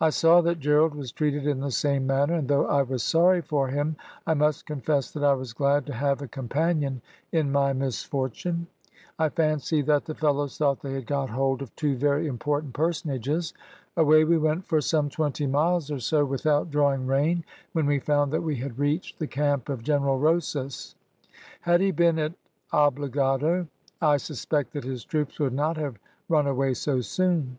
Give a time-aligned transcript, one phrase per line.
[0.00, 3.42] I saw that Gerald was treated in the same manner, and though I was sorry
[3.42, 7.02] for him, I must confess that I was glad to have a companion
[7.32, 8.68] in my misfortune.
[9.18, 13.52] I fancy that the fellows thought they had got hold of two very important personages.
[13.94, 17.44] Away we went for some twenty miles or so without drawing rein,
[17.74, 20.94] when we found that we had reached the camp of General Rosas.
[21.60, 22.32] Had he been at
[22.72, 23.66] Obligado,
[24.00, 27.58] I suspect that his troops would not have run away so soon.